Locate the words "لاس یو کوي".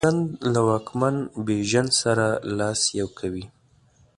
2.57-3.45